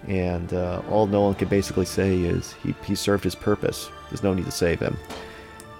and 0.07 0.53
uh, 0.53 0.81
all 0.89 1.07
Nolan 1.07 1.35
can 1.35 1.47
basically 1.47 1.85
say 1.85 2.17
is 2.19 2.53
he, 2.63 2.75
he 2.83 2.95
served 2.95 3.23
his 3.23 3.35
purpose. 3.35 3.89
There's 4.09 4.23
no 4.23 4.33
need 4.33 4.45
to 4.45 4.51
save 4.51 4.79
him. 4.79 4.97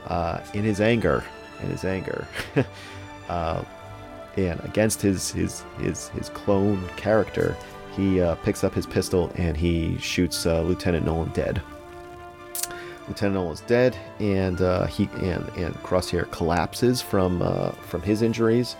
Uh, 0.07 0.39
in 0.53 0.63
his 0.63 0.81
anger, 0.81 1.24
and 1.62 1.72
his 1.72 1.86
anger. 1.86 2.27
uh, 3.30 3.63
and 4.38 4.60
against 4.63 5.01
his 5.01 5.32
his 5.32 5.63
his 5.80 6.10
his 6.10 6.30
clone 6.30 6.88
character, 6.96 7.56
he 7.96 8.22
uh, 8.22 8.36
picks 8.36 8.63
up 8.63 8.74
his 8.74 8.86
pistol 8.86 9.32
and 9.36 9.58
he 9.58 9.98
shoots 9.98 10.46
uh, 10.46 10.62
Lieutenant 10.62 11.06
Nolan 11.06 11.30
dead. 11.32 11.62
Lieutenant 13.08 13.36
Nolan's 13.36 13.62
dead, 13.62 13.98
and 14.20 14.62
uh, 14.62 14.86
he 14.86 15.10
and 15.22 15.48
and 15.58 15.75
Crosshair 15.84 16.30
collapses 16.32 17.01
from 17.01 17.41
uh, 17.41 17.72
from 17.72 18.01
his 18.01 18.22
injuries, 18.22 18.75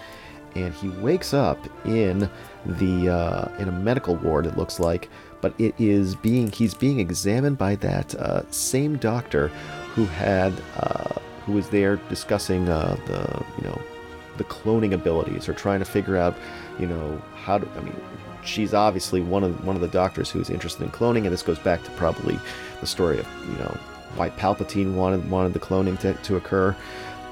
and 0.56 0.74
he 0.74 0.90
wakes 0.90 1.34
up 1.34 1.58
in 1.86 2.30
the 2.66 3.10
uh, 3.10 3.58
in 3.58 3.68
a 3.68 3.72
medical 3.72 4.16
ward. 4.16 4.46
It 4.46 4.58
looks 4.58 4.80
like, 4.80 5.10
but 5.42 5.54
it 5.60 5.76
is 5.78 6.16
being 6.16 6.50
he's 6.52 6.74
being 6.74 7.00
examined 7.00 7.58
by 7.58 7.76
that 7.78 8.16
uh, 8.16 8.50
same 8.52 8.98
doctor 8.98 9.50
who 9.96 10.06
had 10.06 10.54
who 11.52 11.58
was 11.58 11.70
there 11.70 11.98
discussing 12.08 12.70
uh, 12.70 12.98
the 13.08 13.46
you 13.58 13.68
know 13.68 13.82
the 14.38 14.44
cloning 14.46 14.94
abilities 14.94 15.50
or 15.50 15.54
trying 15.54 15.80
to 15.80 15.86
figure 15.86 16.18
out 16.18 16.36
you 16.80 16.88
know 16.88 17.22
how 17.36 17.58
to 17.58 17.68
I 17.78 17.82
mean 17.82 17.96
she's 18.44 18.74
obviously 18.74 19.22
one 19.22 19.44
of 19.44 19.66
one 19.66 19.76
of 19.76 19.82
the 19.82 19.90
doctors 19.90 20.32
who's 20.32 20.50
interested 20.50 20.84
in 20.84 20.90
cloning, 20.92 21.24
and 21.24 21.32
this 21.32 21.44
goes 21.44 21.60
back 21.60 21.84
to 21.84 21.92
probably 21.92 22.40
the 22.80 22.88
story 22.88 23.20
of 23.20 23.28
you 23.50 23.58
know 23.58 23.78
why 24.16 24.30
Palpatine 24.30 24.96
wanted 24.96 25.30
wanted 25.30 25.54
the 25.54 25.60
cloning 25.60 26.00
to, 26.00 26.14
to 26.14 26.38
occur. 26.38 26.76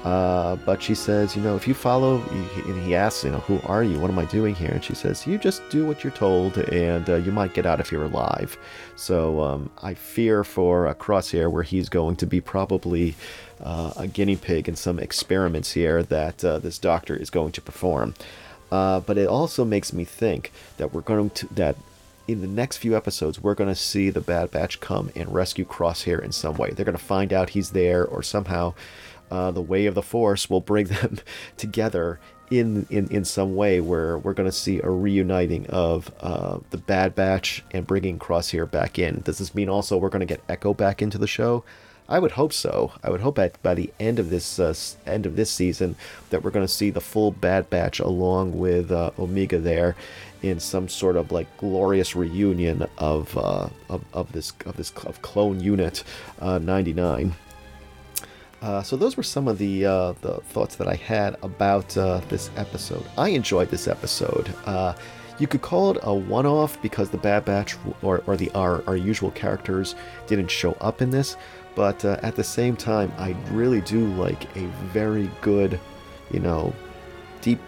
Uh, 0.04 0.56
but 0.64 0.82
she 0.82 0.94
says, 0.94 1.36
you 1.36 1.42
know, 1.42 1.56
if 1.56 1.68
you 1.68 1.74
follow, 1.74 2.22
and 2.30 2.82
he 2.82 2.94
asks, 2.94 3.22
you 3.22 3.30
know, 3.30 3.40
who 3.40 3.60
are 3.66 3.84
you? 3.84 4.00
What 4.00 4.10
am 4.10 4.18
I 4.18 4.24
doing 4.24 4.54
here? 4.54 4.70
And 4.70 4.82
she 4.82 4.94
says, 4.94 5.26
you 5.26 5.36
just 5.36 5.60
do 5.68 5.84
what 5.86 6.02
you're 6.02 6.10
told, 6.10 6.56
and 6.56 7.10
uh, 7.10 7.16
you 7.16 7.30
might 7.30 7.52
get 7.52 7.66
out 7.66 7.80
if 7.80 7.92
you're 7.92 8.04
alive. 8.04 8.56
So 8.96 9.42
um, 9.42 9.70
I 9.82 9.92
fear 9.92 10.42
for 10.42 10.86
a 10.86 10.94
Crosshair 10.94 11.52
where 11.52 11.62
he's 11.62 11.90
going 11.90 12.16
to 12.16 12.26
be 12.26 12.40
probably 12.40 13.14
uh, 13.62 13.92
a 13.96 14.06
guinea 14.06 14.36
pig 14.36 14.68
in 14.68 14.76
some 14.76 14.98
experiments 14.98 15.72
here 15.72 16.02
that 16.02 16.44
uh, 16.44 16.58
this 16.58 16.78
doctor 16.78 17.14
is 17.14 17.30
going 17.30 17.52
to 17.52 17.60
perform. 17.60 18.14
Uh, 18.70 19.00
but 19.00 19.18
it 19.18 19.26
also 19.26 19.64
makes 19.64 19.92
me 19.92 20.04
think 20.04 20.52
that 20.76 20.92
we're 20.92 21.00
going 21.00 21.30
to 21.30 21.46
that 21.54 21.76
in 22.28 22.40
the 22.40 22.46
next 22.46 22.76
few 22.76 22.96
episodes 22.96 23.42
we're 23.42 23.54
going 23.54 23.68
to 23.68 23.74
see 23.74 24.08
the 24.10 24.20
Bad 24.20 24.50
Batch 24.52 24.78
come 24.78 25.10
and 25.16 25.34
rescue 25.34 25.64
Crosshair 25.64 26.22
in 26.22 26.30
some 26.30 26.56
way. 26.56 26.70
They're 26.70 26.84
going 26.84 26.96
to 26.96 27.02
find 27.02 27.32
out 27.32 27.50
he's 27.50 27.70
there, 27.70 28.04
or 28.04 28.22
somehow 28.22 28.74
uh, 29.30 29.50
the 29.50 29.62
way 29.62 29.86
of 29.86 29.94
the 29.94 30.02
Force 30.02 30.48
will 30.48 30.60
bring 30.60 30.86
them 30.88 31.18
together 31.56 32.20
in, 32.50 32.86
in, 32.90 33.08
in 33.08 33.24
some 33.24 33.54
way 33.54 33.80
where 33.80 34.18
we're 34.18 34.34
going 34.34 34.48
to 34.48 34.56
see 34.56 34.80
a 34.80 34.90
reuniting 34.90 35.66
of 35.68 36.12
uh, 36.20 36.58
the 36.70 36.78
Bad 36.78 37.14
Batch 37.14 37.64
and 37.72 37.86
bringing 37.86 38.18
Crosshair 38.18 38.68
back 38.68 38.98
in. 38.98 39.22
Does 39.22 39.38
this 39.38 39.54
mean 39.54 39.68
also 39.68 39.96
we're 39.96 40.08
going 40.08 40.20
to 40.20 40.26
get 40.26 40.42
Echo 40.48 40.74
back 40.74 41.00
into 41.00 41.18
the 41.18 41.28
show? 41.28 41.64
I 42.10 42.18
would 42.18 42.32
hope 42.32 42.52
so. 42.52 42.92
I 43.04 43.10
would 43.10 43.20
hope 43.20 43.38
by 43.62 43.74
the 43.74 43.92
end 44.00 44.18
of 44.18 44.30
this 44.30 44.58
uh, 44.58 44.74
end 45.06 45.26
of 45.26 45.36
this 45.36 45.50
season 45.50 45.94
that 46.30 46.42
we're 46.42 46.50
going 46.50 46.66
to 46.66 46.72
see 46.72 46.90
the 46.90 47.00
full 47.00 47.30
Bad 47.30 47.70
Batch 47.70 48.00
along 48.00 48.58
with 48.58 48.90
uh, 48.90 49.12
Omega 49.16 49.58
there 49.58 49.94
in 50.42 50.58
some 50.58 50.88
sort 50.88 51.16
of 51.16 51.30
like 51.30 51.56
glorious 51.56 52.16
reunion 52.16 52.86
of 52.98 53.38
uh, 53.38 53.68
of, 53.88 54.04
of 54.12 54.32
this 54.32 54.52
of 54.66 54.76
this 54.76 54.90
of 55.06 55.22
clone 55.22 55.60
unit 55.60 56.02
uh, 56.40 56.58
99. 56.58 57.34
Uh, 58.60 58.82
so 58.82 58.96
those 58.96 59.16
were 59.16 59.22
some 59.22 59.46
of 59.46 59.58
the 59.58 59.86
uh, 59.86 60.12
the 60.20 60.40
thoughts 60.48 60.74
that 60.76 60.88
I 60.88 60.96
had 60.96 61.36
about 61.44 61.96
uh, 61.96 62.20
this 62.28 62.50
episode. 62.56 63.04
I 63.16 63.28
enjoyed 63.28 63.70
this 63.70 63.86
episode. 63.86 64.52
You 65.40 65.46
could 65.46 65.62
call 65.62 65.90
it 65.90 65.98
a 66.02 66.14
one-off 66.14 66.80
because 66.82 67.10
the 67.10 67.18
Bad 67.18 67.44
Batch 67.46 67.76
or, 68.02 68.22
or 68.26 68.36
the 68.36 68.50
our, 68.50 68.84
our 68.86 68.96
usual 68.96 69.30
characters 69.32 69.94
didn't 70.26 70.50
show 70.50 70.72
up 70.82 71.00
in 71.00 71.10
this, 71.10 71.36
but 71.74 72.04
uh, 72.04 72.18
at 72.22 72.36
the 72.36 72.44
same 72.44 72.76
time, 72.76 73.10
I 73.16 73.34
really 73.50 73.80
do 73.80 74.06
like 74.14 74.54
a 74.56 74.66
very 74.92 75.30
good, 75.40 75.80
you 76.30 76.40
know, 76.40 76.74
deep, 77.40 77.58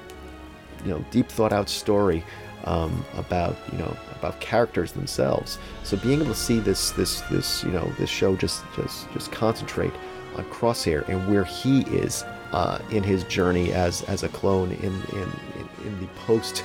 you 0.85 0.91
know, 0.91 1.05
deep 1.11 1.29
thought-out 1.29 1.71
story 1.71 2.23
um, 2.65 3.05
about 3.17 3.57
you 3.73 3.79
know 3.79 3.97
about 4.13 4.39
characters 4.41 4.93
themselves. 4.93 5.59
So 5.83 5.97
being 5.97 6.21
able 6.21 6.33
to 6.33 6.39
see 6.39 6.61
this 6.61 6.91
this 6.93 7.23
this 7.23 7.65
you 7.65 7.71
know 7.71 7.91
this 7.99 8.11
show 8.11 8.37
just 8.37 8.65
just 8.77 9.11
just 9.13 9.33
concentrate 9.33 9.93
on 10.37 10.45
Crosshair 10.45 11.09
and 11.09 11.29
where 11.29 11.45
he 11.45 11.83
is 11.83 12.25
uh, 12.53 12.79
in 12.91 13.03
his 13.03 13.25
journey 13.25 13.73
as 13.73 14.03
as 14.03 14.23
a 14.23 14.29
clone 14.29 14.73
in 14.73 14.93
in, 15.13 15.33
in, 15.87 16.01
the 16.01 16.07
post 16.27 16.65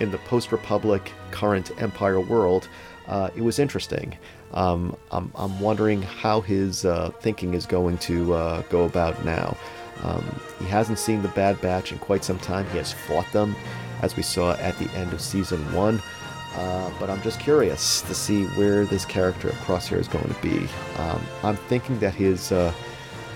in 0.00 0.10
the 0.10 0.18
post 0.18 0.52
Republic 0.58 1.12
current 1.30 1.70
Empire 1.78 2.20
world, 2.20 2.68
uh, 3.08 3.30
it 3.34 3.42
was 3.42 3.58
interesting. 3.58 4.16
Um, 4.52 4.96
I'm, 5.10 5.32
I'm 5.34 5.58
wondering 5.58 6.02
how 6.02 6.40
his 6.40 6.84
uh, 6.84 7.10
thinking 7.20 7.54
is 7.54 7.66
going 7.66 7.98
to 7.98 8.34
uh, 8.34 8.62
go 8.70 8.84
about 8.84 9.24
now. 9.24 9.56
Um, 10.02 10.24
he 10.60 10.66
hasn't 10.66 10.98
seen 10.98 11.22
the 11.22 11.28
Bad 11.28 11.60
Batch 11.60 11.90
in 11.90 11.98
quite 11.98 12.22
some 12.22 12.38
time. 12.38 12.66
He 12.70 12.78
has 12.78 12.92
fought 12.92 13.30
them, 13.32 13.56
as 14.02 14.16
we 14.16 14.22
saw 14.22 14.52
at 14.54 14.78
the 14.78 14.88
end 14.92 15.12
of 15.12 15.20
season 15.20 15.60
one. 15.72 16.00
Uh, 16.54 16.90
but 17.00 17.10
I'm 17.10 17.20
just 17.22 17.40
curious 17.40 18.00
to 18.02 18.14
see 18.14 18.44
where 18.44 18.84
this 18.84 19.04
character 19.04 19.48
Crosshair 19.48 19.98
is 19.98 20.06
going 20.06 20.32
to 20.32 20.40
be. 20.40 20.68
Um, 20.98 21.20
I'm 21.42 21.56
thinking 21.56 21.98
that 21.98 22.14
his 22.14 22.52
uh, 22.52 22.72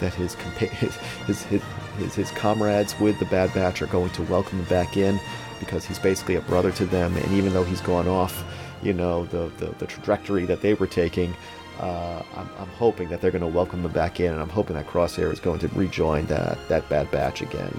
that 0.01 0.15
his, 0.15 0.35
compa- 0.37 0.69
his, 0.69 0.97
his, 1.27 1.43
his 1.45 2.15
his 2.15 2.31
comrades 2.33 2.99
with 3.01 3.19
the 3.19 3.25
Bad 3.27 3.53
Batch 3.55 3.83
are 3.83 3.87
going 3.87 4.11
to 4.11 4.23
welcome 4.23 4.61
him 4.61 4.65
back 4.67 4.97
in 4.97 5.21
because 5.59 5.85
he's 5.85 5.99
basically 5.99 6.37
a 6.37 6.41
brother 6.43 6.71
to 6.73 6.87
them. 6.87 7.17
And 7.17 7.33
even 7.33 7.53
though 7.53 7.65
he's 7.65 7.81
gone 7.81 8.07
off 8.07 8.45
you 8.83 8.93
know 8.93 9.25
the, 9.27 9.51
the, 9.59 9.67
the 9.79 9.87
trajectory 9.87 10.45
that 10.47 10.61
they 10.61 10.75
were 10.75 10.87
taking. 10.87 11.35
Uh, 11.81 12.23
I'm, 12.35 12.49
I'm, 12.59 12.69
hoping 12.71 13.09
that 13.09 13.21
they're 13.21 13.31
going 13.31 13.43
to 13.43 13.47
welcome 13.47 13.85
him 13.85 13.93
back 13.93 14.19
in, 14.19 14.33
and 14.33 14.43
I'm 14.43 14.49
hoping 14.49 14.75
that 14.75 14.89
Crosshair 14.89 15.33
is 15.33 15.39
going 15.39 15.61
to 15.61 15.69
rejoin 15.69 16.27
that 16.27 16.59
that 16.69 16.89
Bad 16.89 17.09
Batch 17.13 17.41
again. 17.41 17.73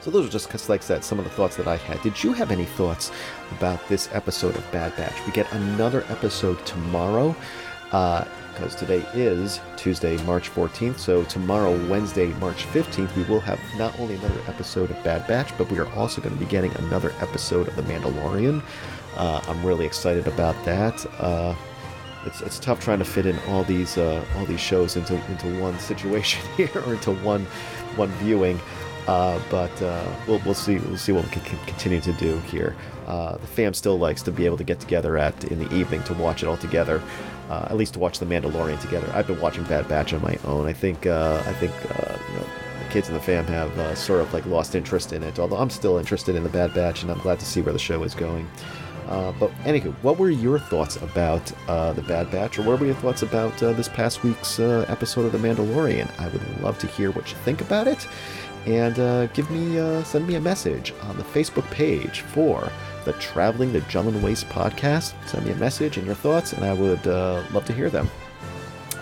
So 0.00 0.10
those 0.10 0.26
are 0.26 0.30
just, 0.30 0.68
like 0.70 0.80
I 0.80 0.84
said, 0.84 1.04
some 1.04 1.18
of 1.18 1.24
the 1.24 1.30
thoughts 1.30 1.56
that 1.56 1.66
I 1.66 1.76
had. 1.76 2.00
Did 2.00 2.22
you 2.22 2.32
have 2.32 2.50
any 2.50 2.64
thoughts 2.64 3.12
about 3.50 3.86
this 3.88 4.08
episode 4.12 4.56
of 4.56 4.72
Bad 4.72 4.96
Batch? 4.96 5.12
We 5.26 5.32
get 5.32 5.52
another 5.52 6.04
episode 6.08 6.64
tomorrow, 6.64 7.36
because 8.58 8.74
today 8.74 9.06
is 9.14 9.60
Tuesday, 9.76 10.16
March 10.24 10.50
14th. 10.50 10.98
So 10.98 11.22
tomorrow, 11.24 11.78
Wednesday, 11.86 12.26
March 12.34 12.66
15th, 12.66 13.14
we 13.14 13.22
will 13.24 13.38
have 13.40 13.60
not 13.76 13.98
only 14.00 14.16
another 14.16 14.40
episode 14.48 14.90
of 14.90 15.02
Bad 15.04 15.28
Batch, 15.28 15.56
but 15.56 15.70
we 15.70 15.78
are 15.78 15.88
also 15.92 16.20
going 16.20 16.36
to 16.36 16.44
be 16.44 16.50
getting 16.50 16.74
another 16.76 17.12
episode 17.20 17.68
of 17.68 17.76
The 17.76 17.82
Mandalorian. 17.82 18.60
Uh, 19.16 19.40
I'm 19.46 19.64
really 19.64 19.86
excited 19.86 20.26
about 20.26 20.56
that. 20.64 21.06
Uh, 21.20 21.54
it's, 22.26 22.40
it's 22.40 22.58
tough 22.58 22.80
trying 22.80 22.98
to 22.98 23.04
fit 23.04 23.26
in 23.26 23.38
all 23.46 23.62
these 23.62 23.96
uh, 23.96 24.24
all 24.36 24.44
these 24.44 24.60
shows 24.60 24.96
into 24.96 25.14
into 25.30 25.60
one 25.60 25.78
situation 25.78 26.42
here 26.56 26.70
or 26.84 26.94
into 26.94 27.12
one 27.12 27.44
one 27.94 28.10
viewing. 28.14 28.60
Uh, 29.06 29.40
but 29.50 29.70
uh, 29.80 30.04
we'll, 30.26 30.40
we'll 30.44 30.52
see 30.52 30.78
we'll 30.78 30.96
see 30.96 31.12
what 31.12 31.24
we 31.24 31.30
can 31.30 31.58
continue 31.66 32.00
to 32.00 32.12
do 32.14 32.38
here. 32.40 32.74
Uh, 33.08 33.36
the 33.38 33.46
fam 33.46 33.74
still 33.74 33.98
likes 33.98 34.22
to 34.22 34.30
be 34.30 34.46
able 34.46 34.58
to 34.58 34.64
get 34.64 34.78
together 34.78 35.16
at 35.16 35.44
in 35.44 35.58
the 35.58 35.74
evening 35.74 36.02
to 36.04 36.14
watch 36.14 36.42
it 36.42 36.46
all 36.46 36.58
together, 36.58 37.02
at 37.50 37.76
least 37.76 37.94
to 37.94 37.98
watch 37.98 38.18
The 38.18 38.26
Mandalorian 38.26 38.80
together. 38.80 39.10
I've 39.14 39.26
been 39.26 39.40
watching 39.40 39.64
Bad 39.64 39.88
Batch 39.88 40.12
on 40.12 40.22
my 40.22 40.38
own. 40.44 40.66
I 40.66 40.72
think 40.72 41.06
I 41.06 41.52
think 41.54 41.72
you 41.82 42.34
know 42.36 42.46
the 42.88 42.88
kids 42.90 43.08
in 43.08 43.14
the 43.14 43.20
fam 43.20 43.46
have 43.46 43.76
uh, 43.78 43.94
sort 43.94 44.20
of 44.20 44.32
like 44.32 44.44
lost 44.46 44.74
interest 44.74 45.12
in 45.12 45.22
it. 45.22 45.38
Although 45.38 45.56
I'm 45.56 45.70
still 45.70 45.98
interested 45.98 46.36
in 46.36 46.42
the 46.42 46.48
Bad 46.50 46.74
Batch, 46.74 47.02
and 47.02 47.10
I'm 47.10 47.18
glad 47.20 47.40
to 47.40 47.46
see 47.46 47.60
where 47.60 47.72
the 47.72 47.78
show 47.78 48.02
is 48.02 48.14
going. 48.14 48.48
Uh, 49.08 49.32
but 49.40 49.50
anywho, 49.64 49.94
what 50.02 50.18
were 50.18 50.28
your 50.28 50.58
thoughts 50.58 50.96
about 50.96 51.50
uh, 51.66 51.94
the 51.94 52.02
Bad 52.02 52.30
Batch, 52.30 52.58
or 52.58 52.62
what 52.62 52.78
were 52.78 52.86
your 52.86 52.94
thoughts 52.96 53.22
about 53.22 53.62
uh, 53.62 53.72
this 53.72 53.88
past 53.88 54.22
week's 54.22 54.60
uh, 54.60 54.84
episode 54.88 55.24
of 55.24 55.32
The 55.32 55.38
Mandalorian? 55.38 56.10
I 56.20 56.28
would 56.28 56.60
love 56.60 56.78
to 56.80 56.86
hear 56.86 57.10
what 57.12 57.30
you 57.30 57.36
think 57.38 57.62
about 57.62 57.88
it, 57.88 58.06
and 58.66 58.98
uh, 58.98 59.26
give 59.28 59.50
me 59.50 59.78
uh, 59.78 60.02
send 60.02 60.26
me 60.26 60.34
a 60.34 60.40
message 60.40 60.92
on 61.04 61.16
the 61.16 61.24
Facebook 61.24 61.68
page 61.70 62.20
for 62.20 62.70
the 63.08 63.14
Traveling 63.14 63.72
the 63.72 63.80
Jundland 63.82 64.20
Waste 64.20 64.46
podcast. 64.50 65.14
Send 65.26 65.46
me 65.46 65.52
a 65.52 65.56
message 65.56 65.96
and 65.96 66.04
your 66.04 66.14
thoughts, 66.14 66.52
and 66.52 66.62
I 66.62 66.74
would 66.74 67.06
love 67.06 67.64
to 67.64 67.72
hear 67.72 67.88
them. 67.88 68.10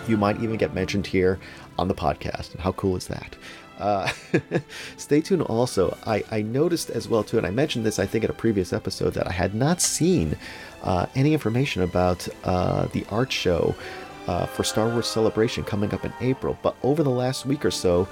You 0.07 0.15
might 0.15 0.41
even 0.41 0.55
get 0.55 0.73
mentioned 0.73 1.05
here 1.05 1.37
on 1.77 1.89
the 1.89 1.93
podcast. 1.93 2.57
How 2.57 2.71
cool 2.71 2.95
is 2.95 3.07
that? 3.07 3.35
Uh, 3.77 4.09
stay 4.97 5.19
tuned 5.19 5.41
also. 5.41 5.97
I, 6.05 6.23
I 6.31 6.41
noticed 6.41 6.89
as 6.89 7.09
well, 7.09 7.21
too, 7.21 7.37
and 7.37 7.45
I 7.45 7.51
mentioned 7.51 7.85
this, 7.85 7.99
I 7.99 8.05
think, 8.05 8.23
in 8.23 8.29
a 8.29 8.33
previous 8.33 8.71
episode, 8.71 9.13
that 9.15 9.27
I 9.27 9.33
had 9.33 9.53
not 9.53 9.81
seen 9.81 10.37
uh, 10.83 11.07
any 11.13 11.33
information 11.33 11.81
about 11.81 12.29
uh, 12.45 12.85
the 12.93 13.05
art 13.09 13.33
show 13.33 13.75
uh, 14.27 14.45
for 14.45 14.63
Star 14.63 14.89
Wars 14.89 15.07
Celebration 15.07 15.63
coming 15.63 15.93
up 15.93 16.05
in 16.05 16.13
April. 16.21 16.57
But 16.61 16.75
over 16.83 17.03
the 17.03 17.09
last 17.09 17.45
week 17.45 17.65
or 17.65 17.71
so, 17.71 18.07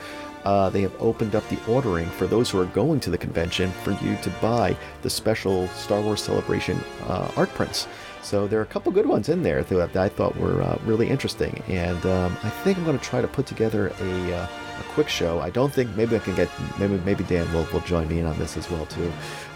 uh, 0.46 0.70
they 0.70 0.82
have 0.82 0.94
opened 1.02 1.36
up 1.36 1.48
the 1.50 1.60
ordering 1.72 2.08
for 2.08 2.28
those 2.28 2.50
who 2.50 2.60
are 2.62 2.66
going 2.68 3.00
to 3.02 3.10
the 3.10 3.18
convention 3.18 3.72
for 3.84 3.92
you 4.04 4.16
to 4.22 4.30
buy 4.42 4.78
the 5.02 5.10
special 5.10 5.68
Star 5.70 6.02
Wars 6.02 6.22
Celebration 6.22 6.80
uh, 7.08 7.32
art 7.36 7.50
prints. 7.50 7.88
So 8.26 8.48
there 8.48 8.60
are 8.60 8.64
a 8.64 8.66
couple 8.66 8.92
good 8.92 9.06
ones 9.06 9.30
in 9.30 9.44
there 9.44 9.62
that 9.64 9.96
I 9.96 10.10
thought 10.10 10.36
were 10.36 10.60
uh, 10.60 10.80
really 10.84 11.10
interesting, 11.10 11.62
and 11.68 12.04
um, 12.08 12.36
I 12.42 12.50
think 12.50 12.76
I'm 12.80 12.84
going 12.84 12.98
to 12.98 13.06
try 13.06 13.22
to 13.22 13.28
put 13.28 13.46
together 13.46 13.90
a, 14.00 14.34
uh, 14.34 14.48
a 14.80 14.84
quick 14.96 15.10
show. 15.10 15.42
I 15.42 15.52
don't 15.52 15.72
think 15.72 15.96
maybe 15.96 16.16
I 16.16 16.20
can 16.20 16.34
get 16.34 16.50
maybe 16.80 16.98
maybe 17.06 17.24
Dan 17.26 17.46
will, 17.54 17.68
will 17.72 17.82
join 17.82 18.08
me 18.08 18.22
in 18.22 18.26
on 18.26 18.36
this 18.40 18.58
as 18.58 18.68
well 18.72 18.88
too, 18.88 19.14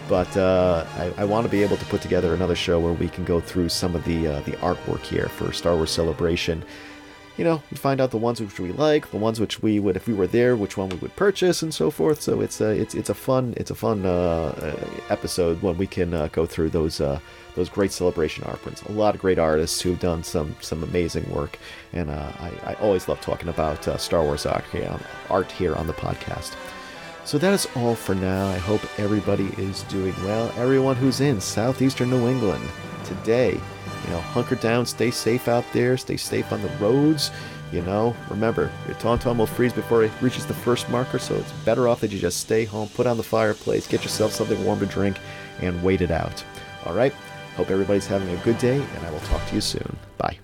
but 0.08 0.38
uh, 0.38 0.86
I, 0.98 1.12
I 1.18 1.26
want 1.26 1.46
to 1.46 1.50
be 1.50 1.64
able 1.64 1.78
to 1.78 1.86
put 1.86 2.04
together 2.04 2.36
another 2.36 2.56
show 2.56 2.80
where 2.80 2.94
we 2.94 3.10
can 3.10 3.26
go 3.26 3.40
through 3.40 3.70
some 3.70 3.96
of 3.96 4.06
the 4.06 4.28
uh, 4.28 4.42
the 4.42 4.52
artwork 4.58 5.02
here 5.02 5.30
for 5.30 5.52
Star 5.52 5.76
Wars 5.76 5.90
Celebration 5.90 6.64
you 7.40 7.46
know, 7.46 7.64
we 7.72 7.78
find 7.78 8.02
out 8.02 8.12
the 8.12 8.18
ones 8.18 8.42
which 8.42 8.60
we 8.60 8.74
like, 8.74 9.12
the 9.12 9.18
ones 9.18 9.40
which 9.40 9.62
we 9.62 9.80
would, 9.80 9.96
if 9.96 10.10
we 10.10 10.14
were 10.14 10.28
there, 10.28 10.58
which 10.58 10.76
one 10.76 10.90
we 10.90 10.98
would 10.98 11.16
purchase, 11.16 11.62
and 11.62 11.74
so 11.74 11.90
forth. 11.90 12.22
So 12.22 12.42
it's 12.42 12.60
a 12.60 12.72
it's 12.72 12.94
it's 12.94 13.10
a 13.10 13.14
fun 13.14 13.54
it's 13.56 13.72
a 13.72 13.76
fun 13.76 14.06
uh, 14.06 14.10
uh 14.10 14.90
episode 15.10 15.62
when 15.62 15.78
we 15.78 15.88
can 15.88 16.14
uh, 16.14 16.28
go 16.34 16.46
through 16.46 16.72
those 16.72 17.00
uh, 17.00 17.18
those 17.56 17.70
great 17.70 17.94
celebration 17.94 18.44
art 18.44 18.62
prints. 18.62 18.82
A 18.82 18.92
lot 18.92 19.16
of 19.16 19.22
great 19.22 19.40
artists 19.40 19.80
who've 19.80 19.98
done 20.02 20.22
some 20.22 20.54
some 20.60 20.84
amazing 20.84 21.32
work, 21.32 21.58
and 21.94 22.10
uh, 22.10 22.30
I, 22.42 22.72
I 22.72 22.74
always 22.82 23.08
love 23.08 23.22
talking 23.22 23.48
about 23.48 23.88
uh, 23.88 23.96
Star 23.96 24.22
Wars 24.22 24.46
art 24.46 24.66
here, 24.74 25.00
art 25.30 25.50
here 25.50 25.76
on 25.76 25.88
the 25.88 25.94
podcast. 25.94 26.58
So 27.24 27.38
that 27.38 27.54
is 27.54 27.70
all 27.78 27.96
for 27.96 28.16
now. 28.16 28.48
I 28.50 28.58
hope 28.58 28.82
everybody 29.00 29.46
is 29.58 29.84
doing 29.84 30.16
well. 30.26 30.52
Everyone 30.58 30.98
who's 30.98 31.22
in 31.22 31.40
southeastern 31.40 32.10
New 32.10 32.28
England 32.28 32.68
today 33.10 33.60
you 34.06 34.16
know, 34.16 34.22
hunker 34.22 34.56
down, 34.56 34.86
stay 34.86 35.12
safe 35.12 35.48
out 35.48 35.66
there, 35.74 35.98
stay 35.98 36.18
safe 36.18 36.52
on 36.52 36.62
the 36.62 36.70
roads. 36.80 37.32
You 37.72 37.84
know, 37.84 38.16
remember, 38.30 38.72
your 38.88 38.96
tauntaun 38.96 39.38
will 39.38 39.46
freeze 39.46 39.74
before 39.74 40.04
it 40.04 40.12
reaches 40.22 40.46
the 40.48 40.56
first 40.56 40.90
marker, 40.90 41.20
so 41.20 41.36
it's 41.36 41.52
better 41.64 41.88
off 41.88 42.02
that 42.02 42.12
you 42.12 42.18
just 42.18 42.40
stay 42.40 42.66
home, 42.66 42.90
put 42.90 43.06
on 43.06 43.18
the 43.18 43.24
fireplace, 43.24 43.88
get 43.88 44.02
yourself 44.02 44.32
something 44.32 44.64
warm 44.66 44.80
to 44.80 44.88
drink, 44.88 45.18
and 45.62 45.84
wait 45.84 46.02
it 46.02 46.10
out. 46.10 46.44
All 46.86 46.96
right. 46.96 47.14
Hope 47.56 47.70
everybody's 47.70 48.08
having 48.08 48.30
a 48.30 48.38
good 48.38 48.58
day, 48.58 48.82
and 48.82 49.06
I 49.06 49.12
will 49.12 49.20
talk 49.20 49.46
to 49.50 49.56
you 49.56 49.62
soon. 49.62 49.96
Bye. 50.18 50.38